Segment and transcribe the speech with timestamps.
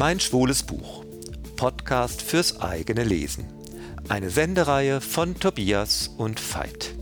[0.00, 1.04] Mein schwules Buch.
[1.58, 3.52] Podcast fürs eigene Lesen.
[4.08, 6.94] Eine Sendereihe von Tobias und Veit.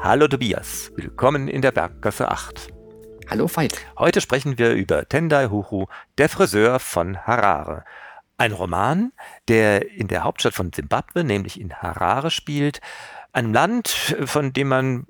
[0.00, 2.72] Hallo Tobias, willkommen in der Berggasse 8.
[3.28, 3.78] Hallo Veit.
[3.98, 5.84] Heute sprechen wir über Tendai Huhu,
[6.16, 7.84] der Friseur von Harare.
[8.38, 9.12] Ein Roman,
[9.48, 12.80] der in der Hauptstadt von Simbabwe, nämlich in Harare, spielt.
[13.34, 13.88] Einem Land,
[14.24, 15.06] von dem man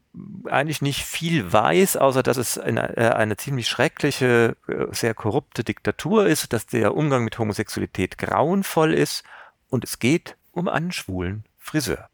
[0.46, 5.64] eigentlich nicht viel weiß, außer dass es eine, äh, eine ziemlich schreckliche, äh, sehr korrupte
[5.64, 9.24] Diktatur ist, dass der Umgang mit Homosexualität grauenvoll ist
[9.68, 12.08] und es geht um einen schwulen Friseur.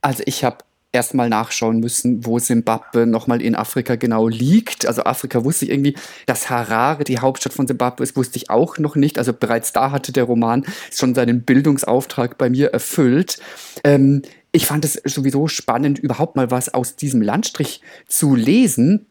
[0.00, 0.58] Also ich habe
[0.92, 4.86] erstmal nachschauen müssen, wo Simbabwe nochmal in Afrika genau liegt.
[4.86, 5.94] Also Afrika wusste ich irgendwie,
[6.26, 9.18] dass Harare die Hauptstadt von Simbabwe ist, wusste ich auch noch nicht.
[9.18, 13.38] Also bereits da hatte der Roman schon seinen Bildungsauftrag bei mir erfüllt.
[13.84, 14.22] Ähm,
[14.58, 19.06] ich fand es sowieso spannend, überhaupt mal was aus diesem Landstrich zu lesen.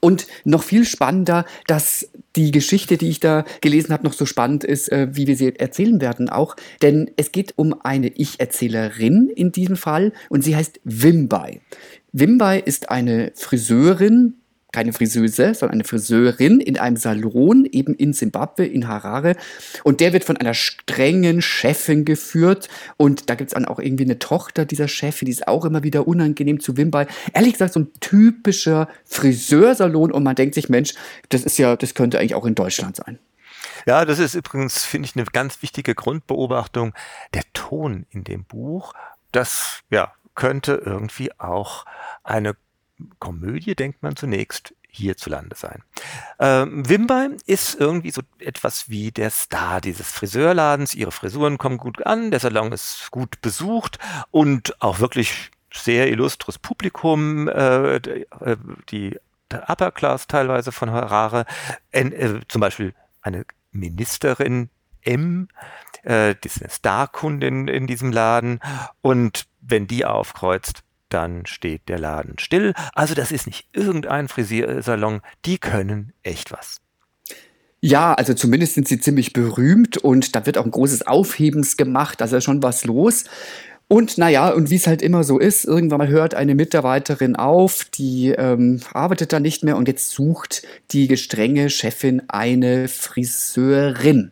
[0.00, 4.64] Und noch viel spannender, dass die Geschichte, die ich da gelesen habe, noch so spannend
[4.64, 6.56] ist, äh, wie wir sie erzählen werden auch.
[6.80, 11.60] Denn es geht um eine Ich-Erzählerin in diesem Fall und sie heißt Wimbai.
[12.10, 14.41] Wimbai ist eine Friseurin,
[14.72, 19.36] keine Friseuse, sondern eine Friseurin in einem Salon eben in Simbabwe, in Harare.
[19.84, 22.68] Und der wird von einer strengen Chefin geführt.
[22.96, 25.82] Und da gibt es dann auch irgendwie eine Tochter dieser Chefin, die ist auch immer
[25.82, 27.06] wieder unangenehm zu Wimbai.
[27.32, 30.10] Ehrlich gesagt, so ein typischer Friseursalon.
[30.10, 30.94] Und man denkt sich, Mensch,
[31.28, 33.18] das ist ja, das könnte eigentlich auch in Deutschland sein.
[33.86, 36.94] Ja, das ist übrigens, finde ich, eine ganz wichtige Grundbeobachtung.
[37.34, 38.94] Der Ton in dem Buch,
[39.32, 41.84] das, ja, könnte irgendwie auch
[42.24, 42.56] eine
[43.18, 45.82] Komödie, denkt man zunächst, hierzulande sein.
[46.38, 50.94] Ähm, Wimbai ist irgendwie so etwas wie der Star dieses Friseurladens.
[50.94, 53.98] Ihre Frisuren kommen gut an, der Salon ist gut besucht
[54.30, 58.56] und auch wirklich sehr illustres Publikum, äh, äh
[58.90, 59.18] die
[59.50, 61.46] Upper Class teilweise von Harare,
[61.90, 64.68] äh, zum Beispiel eine Ministerin
[65.02, 65.48] M,
[66.02, 68.60] äh, die ist eine Starkundin in diesem Laden
[69.00, 72.74] und wenn die aufkreuzt, dann steht der Laden still.
[72.94, 76.78] Also das ist nicht irgendein Frisiersalon, die können echt was.
[77.80, 82.22] Ja, also zumindest sind sie ziemlich berühmt und da wird auch ein großes Aufhebens gemacht,
[82.22, 83.24] also schon was los.
[83.88, 87.84] Und naja, und wie es halt immer so ist, irgendwann mal hört eine Mitarbeiterin auf,
[87.84, 90.62] die ähm, arbeitet da nicht mehr und jetzt sucht
[90.92, 94.30] die gestrenge Chefin eine Friseurin.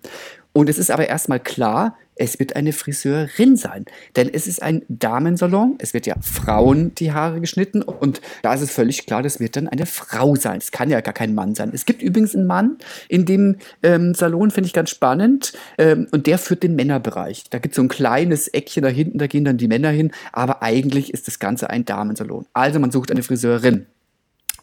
[0.52, 3.86] Und es ist aber erstmal klar, es wird eine Friseurin sein.
[4.14, 8.60] Denn es ist ein Damensalon, es wird ja Frauen die Haare geschnitten und da ist
[8.60, 10.58] es völlig klar, das wird dann eine Frau sein.
[10.58, 11.70] Es kann ja gar kein Mann sein.
[11.72, 12.76] Es gibt übrigens einen Mann
[13.08, 17.44] in dem ähm, Salon, finde ich ganz spannend, ähm, und der führt den Männerbereich.
[17.48, 20.12] Da gibt es so ein kleines Eckchen da hinten, da gehen dann die Männer hin,
[20.32, 22.44] aber eigentlich ist das Ganze ein Damensalon.
[22.52, 23.86] Also man sucht eine Friseurin.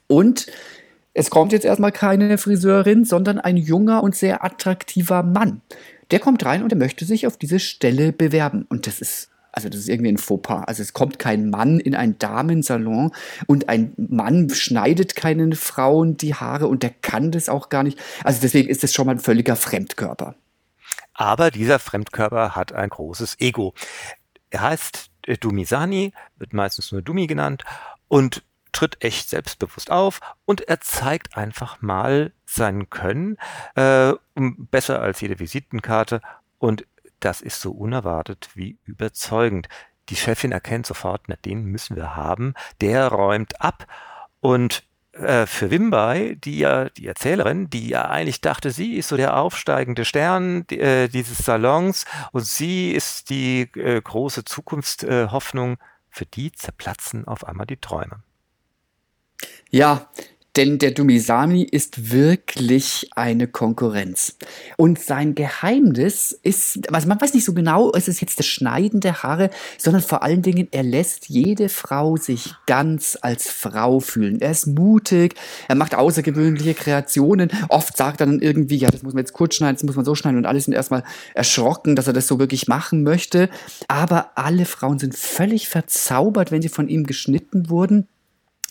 [0.06, 0.46] Und
[1.18, 5.62] es kommt jetzt erstmal keine Friseurin, sondern ein junger und sehr attraktiver Mann.
[6.12, 8.68] Der kommt rein und er möchte sich auf diese Stelle bewerben.
[8.70, 10.66] Und das ist also das ist irgendwie ein Fauxpas.
[10.66, 13.12] Also es kommt kein Mann in einen Damensalon
[13.48, 17.98] und ein Mann schneidet keinen Frauen die Haare und der kann das auch gar nicht.
[18.24, 20.36] Also deswegen ist das schon mal ein völliger Fremdkörper.
[21.16, 23.74] Aber dieser Fremdkörper hat ein großes Ego.
[24.52, 27.64] Er heißt äh, Dumisani, wird meistens nur Dumi genannt
[28.08, 28.44] und
[28.78, 33.38] tritt echt selbstbewusst auf und er zeigt einfach mal sein Können,
[33.74, 36.22] äh, besser als jede Visitenkarte
[36.60, 36.86] und
[37.20, 39.68] das ist so unerwartet wie überzeugend.
[40.10, 43.88] Die Chefin erkennt sofort, na, den müssen wir haben, der räumt ab
[44.42, 44.84] und
[45.14, 49.38] äh, für Wimbai, die ja, die Erzählerin, die ja eigentlich dachte, sie ist so der
[49.38, 55.80] aufsteigende Stern äh, dieses Salons und sie ist die äh, große Zukunftshoffnung,
[56.12, 58.22] für die zerplatzen auf einmal die Träume.
[59.78, 60.08] Ja,
[60.56, 64.38] denn der Dumisani ist wirklich eine Konkurrenz.
[64.76, 69.02] Und sein Geheimnis ist, also man weiß nicht so genau, es ist jetzt das Schneiden
[69.02, 74.42] der Haare, sondern vor allen Dingen, er lässt jede Frau sich ganz als Frau fühlen.
[74.42, 75.36] Er ist mutig,
[75.68, 77.52] er macht außergewöhnliche Kreationen.
[77.70, 80.06] Oft sagt er dann irgendwie, ja, das muss man jetzt kurz schneiden, das muss man
[80.06, 81.04] so schneiden und alle sind erstmal
[81.36, 83.52] erschrocken, dass er das so wirklich machen möchte.
[83.88, 88.08] Aber alle Frauen sind völlig verzaubert, wenn sie von ihm geschnitten wurden.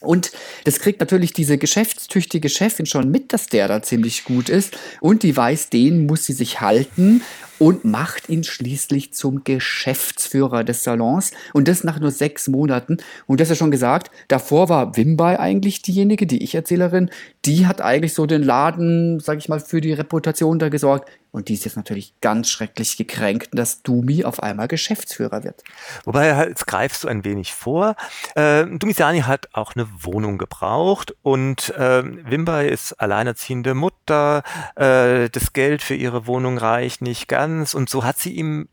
[0.07, 0.33] Und
[0.65, 4.77] das kriegt natürlich diese geschäftstüchtige Chefin schon mit, dass der da ziemlich gut ist.
[5.01, 7.23] Und die weiß, den muss sie sich halten.
[7.59, 12.99] Und macht ihn schließlich zum Geschäftsführer des Salons und das nach nur sechs Monaten.
[13.27, 17.11] Und das ist ja schon gesagt, davor war Wimbai eigentlich diejenige, die Ich-Erzählerin,
[17.45, 21.09] die hat eigentlich so den Laden, sag ich mal, für die Reputation da gesorgt.
[21.37, 25.63] Und die ist jetzt natürlich ganz schrecklich gekränkt, dass Dumi auf einmal Geschäftsführer wird.
[26.07, 27.95] Wobei, jetzt greifst du ein wenig vor.
[28.35, 34.45] Äh, Dumisani hat auch eine Wohnung gebraucht und äh, Wimbai ist alleinerziehende Mutter.
[34.77, 38.69] Äh, das Geld für ihre Wohnung reicht nicht ganz und so hat sie ihm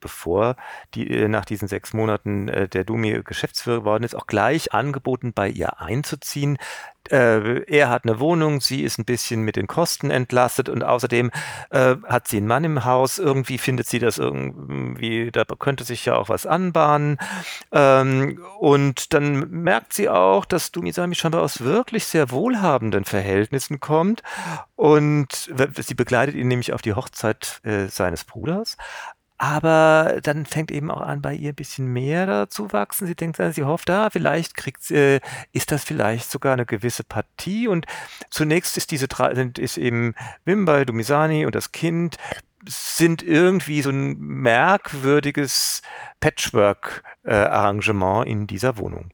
[0.00, 0.56] bevor
[0.94, 5.32] die äh, nach diesen sechs Monaten äh, der Dumi Geschäftsführer geworden ist, auch gleich angeboten,
[5.32, 6.58] bei ihr einzuziehen.
[7.12, 11.30] Äh, er hat eine Wohnung, sie ist ein bisschen mit den Kosten entlastet und außerdem
[11.70, 13.18] äh, hat sie einen Mann im Haus.
[13.18, 17.18] Irgendwie findet sie das irgendwie, da könnte sich ja auch was anbahnen.
[17.70, 24.22] Ähm, und dann merkt sie auch, dass Dumisami scheinbar aus wirklich sehr wohlhabenden Verhältnissen kommt
[24.74, 28.76] und sie begleitet ihn nämlich auf die Hochzeit äh, seines Bruders.
[29.42, 33.08] Aber dann fängt eben auch an, bei ihr ein bisschen mehr zu wachsen.
[33.08, 35.18] Sie denkt, sie hofft, da, ah, vielleicht kriegt äh,
[35.50, 37.66] ist das vielleicht sogar eine gewisse Partie.
[37.66, 37.86] Und
[38.30, 42.18] zunächst ist diese sind, ist eben Wimbai, Dumisani und das Kind
[42.68, 45.82] sind irgendwie so ein merkwürdiges
[46.20, 49.10] Patchwork-Arrangement äh, in dieser Wohnung.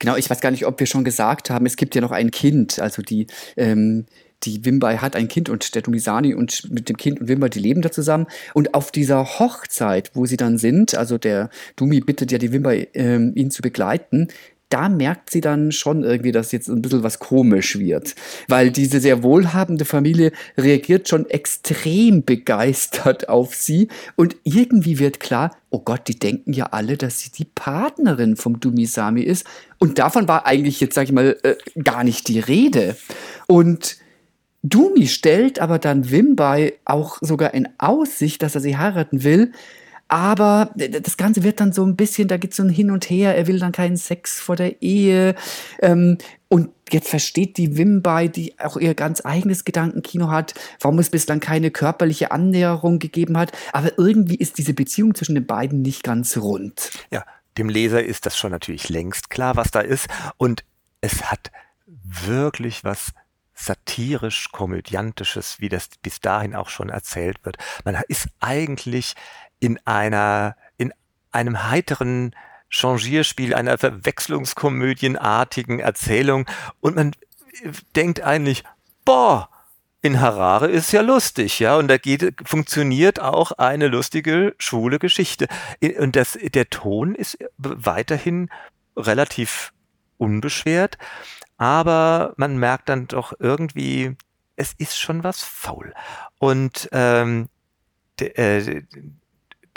[0.00, 2.32] Genau, ich weiß gar nicht, ob wir schon gesagt haben, es gibt ja noch ein
[2.32, 4.06] Kind, also die ähm,
[4.44, 7.60] die Wimbai hat ein Kind und der Dumisani und mit dem Kind und Wimbai, die
[7.60, 8.26] leben da zusammen.
[8.52, 12.88] Und auf dieser Hochzeit, wo sie dann sind, also der Dumi bittet ja die Wimbai,
[12.94, 14.28] ähm, ihn zu begleiten,
[14.74, 18.16] da merkt sie dann schon irgendwie, dass jetzt ein bisschen was komisch wird.
[18.48, 23.86] Weil diese sehr wohlhabende Familie reagiert schon extrem begeistert auf sie.
[24.16, 28.58] Und irgendwie wird klar, oh Gott, die denken ja alle, dass sie die Partnerin vom
[28.58, 29.46] Dumisami ist.
[29.78, 32.96] Und davon war eigentlich jetzt, sag ich mal, äh, gar nicht die Rede.
[33.46, 33.98] Und
[34.64, 39.52] Dumi stellt aber dann Wimbai auch sogar in Aussicht, dass er sie heiraten will.
[40.08, 43.36] Aber das Ganze wird dann so ein bisschen, da geht so ein Hin und Her,
[43.36, 45.34] er will dann keinen Sex vor der Ehe.
[45.82, 46.18] Ähm,
[46.48, 51.40] und jetzt versteht die Wimbai, die auch ihr ganz eigenes Gedankenkino hat, warum es bislang
[51.40, 53.52] keine körperliche Annäherung gegeben hat.
[53.72, 56.90] Aber irgendwie ist diese Beziehung zwischen den beiden nicht ganz rund.
[57.10, 57.24] Ja,
[57.58, 60.06] dem Leser ist das schon natürlich längst klar, was da ist.
[60.38, 60.64] Und
[61.00, 61.50] es hat
[61.86, 63.12] wirklich was
[63.54, 67.56] satirisch-komödiantisches, wie das bis dahin auch schon erzählt wird.
[67.84, 69.14] Man ist eigentlich
[69.60, 70.92] in einer, in
[71.30, 72.34] einem heiteren
[72.68, 76.46] Changierspiel, einer Verwechslungskomödienartigen Erzählung
[76.80, 77.12] und man
[77.94, 78.64] denkt eigentlich,
[79.04, 79.48] boah,
[80.02, 85.48] in Harare ist ja lustig, ja, und da geht, funktioniert auch eine lustige, schwule Geschichte.
[85.98, 88.50] Und das, der Ton ist weiterhin
[88.96, 89.72] relativ
[90.18, 90.98] unbeschwert
[91.56, 94.16] aber man merkt dann doch irgendwie,
[94.56, 95.94] es ist schon was faul.
[96.38, 97.48] Und ähm,
[98.20, 98.82] äh,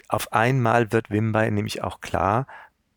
[0.07, 2.47] auf einmal wird Wimbai nämlich auch klar,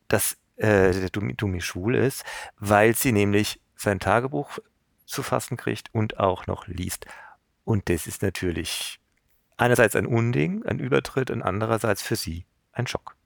[0.09, 2.25] dass äh, Dumi schwul ist,
[2.59, 4.59] weil sie nämlich sein Tagebuch
[5.07, 7.07] zu fassen kriegt und auch noch liest.
[7.65, 9.01] Und das ist natürlich
[9.57, 13.17] einerseits ein Unding, ein Übertritt und andererseits für sie ein Schock.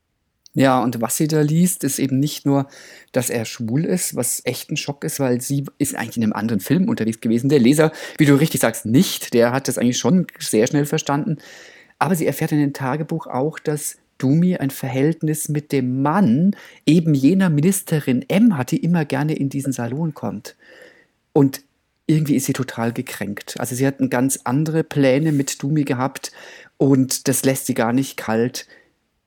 [0.56, 2.68] Ja, und was sie da liest, ist eben nicht nur,
[3.10, 6.32] dass er schwul ist, was echt ein Schock ist, weil sie ist eigentlich in einem
[6.32, 7.48] anderen Film unterwegs gewesen.
[7.48, 9.34] Der Leser, wie du richtig sagst, nicht.
[9.34, 11.38] Der hat das eigentlich schon sehr schnell verstanden.
[11.98, 16.54] Aber sie erfährt in dem Tagebuch auch, dass Dumi ein Verhältnis mit dem Mann
[16.86, 20.54] eben jener Ministerin M hat, die immer gerne in diesen Salon kommt.
[21.32, 21.62] Und
[22.06, 23.58] irgendwie ist sie total gekränkt.
[23.58, 26.30] Also sie hat ganz andere Pläne mit Dumi gehabt
[26.76, 28.68] und das lässt sie gar nicht kalt.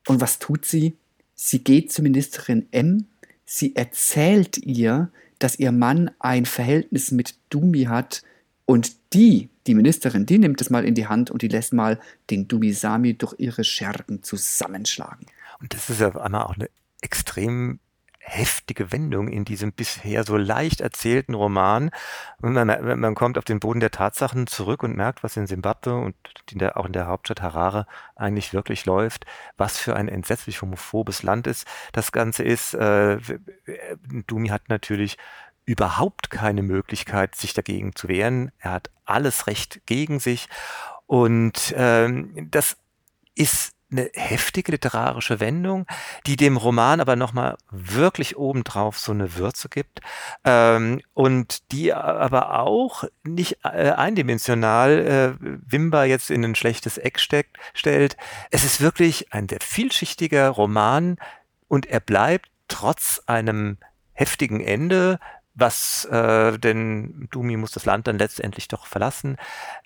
[0.08, 0.96] Und was tut sie?
[1.40, 3.06] Sie geht zu Ministerin M,
[3.46, 8.24] sie erzählt ihr, dass ihr Mann ein Verhältnis mit Dumi hat
[8.66, 12.00] und die, die Ministerin, die nimmt es mal in die Hand und die lässt mal
[12.32, 15.28] den Dumisami durch ihre Schergen zusammenschlagen.
[15.62, 16.72] Und das ist ja einmal auch eine
[17.02, 17.80] extrem
[18.28, 21.92] heftige Wendung in diesem bisher so leicht erzählten Roman.
[22.42, 25.96] Und man, man kommt auf den Boden der Tatsachen zurück und merkt, was in Simbabwe
[25.96, 26.16] und
[26.52, 31.24] in der, auch in der Hauptstadt Harare eigentlich wirklich läuft, was für ein entsetzlich homophobes
[31.24, 31.66] Land ist.
[31.94, 33.18] Das Ganze ist, äh,
[34.28, 35.18] Dumi hat natürlich
[35.66, 38.52] überhaupt keine Möglichkeit, sich dagegen zu wehren.
[38.60, 40.50] Er hat alles Recht gegen sich.
[41.06, 42.78] Und ähm, das
[43.36, 45.86] ist eine heftige literarische Wendung,
[46.26, 50.02] die dem Roman aber nochmal wirklich obendrauf so eine Würze gibt
[50.44, 57.20] ähm, und die aber auch nicht äh, eindimensional äh, Wimba jetzt in ein schlechtes Eck
[57.20, 58.18] steckt, stellt.
[58.52, 61.18] Es ist wirklich ein sehr vielschichtiger Roman
[61.68, 63.78] und er bleibt trotz einem
[64.14, 65.20] heftigen Ende
[65.60, 69.38] was äh, denn Dumi muss das Land dann letztendlich doch verlassen,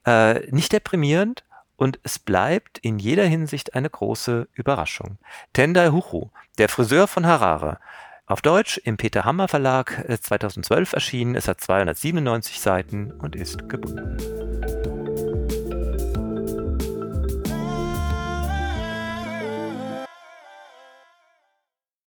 [0.06, 1.46] äh, nicht deprimierend,
[1.82, 5.18] und es bleibt in jeder Hinsicht eine große Überraschung.
[5.54, 6.28] Tendai Huchu,
[6.60, 7.80] der Friseur von Harare.
[8.28, 11.34] Auf Deutsch im Peter Hammer Verlag 2012 äh, erschienen.
[11.34, 15.01] Es hat 297 Seiten und ist gebunden.